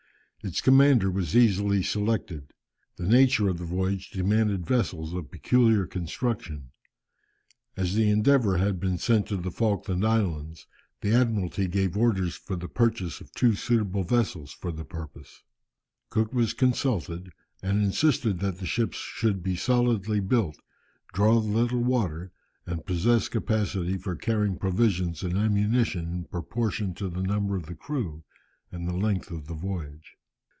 Its 0.43 0.59
commander 0.59 1.11
was 1.11 1.37
easily 1.37 1.83
selected. 1.83 2.51
The 2.95 3.07
nature 3.07 3.47
of 3.47 3.59
the 3.59 3.63
voyage 3.63 4.09
demanded 4.09 4.65
vessels 4.65 5.13
of 5.13 5.29
peculiar 5.29 5.85
construction. 5.85 6.71
As 7.77 7.93
the 7.93 8.09
Endeavour 8.09 8.57
had 8.57 8.79
been 8.79 8.97
sent 8.97 9.27
to 9.27 9.37
the 9.37 9.51
Falkland 9.51 10.03
Islands, 10.03 10.65
the 11.01 11.13
Admiralty 11.13 11.67
gave 11.67 11.95
orders 11.95 12.33
for 12.33 12.55
the 12.55 12.67
purchase 12.67 13.21
of 13.21 13.27
the 13.27 13.37
two 13.37 13.53
suitable 13.53 14.01
vessels 14.03 14.51
for 14.51 14.71
the 14.71 14.83
purpose. 14.83 15.43
Cook 16.09 16.33
was 16.33 16.55
consulted, 16.55 17.29
and 17.61 17.83
insisted 17.83 18.39
that 18.39 18.57
the 18.57 18.65
ships 18.65 18.97
should 18.97 19.43
be 19.43 19.55
solidly 19.55 20.21
built, 20.21 20.57
draw 21.13 21.37
little 21.37 21.83
water, 21.83 22.31
and 22.65 22.83
possess 22.83 23.29
capacity 23.29 23.95
for 23.95 24.15
carrying 24.15 24.57
provisions 24.57 25.21
and 25.21 25.37
ammunition 25.37 26.11
in 26.11 26.23
proportion 26.25 26.95
to 26.95 27.09
the 27.09 27.21
number 27.21 27.55
of 27.55 27.67
the 27.67 27.75
crew 27.75 28.23
and 28.71 28.87
the 28.87 28.97
length 28.97 29.29
of 29.29 29.45
the 29.45 29.53
voyage. 29.53 30.15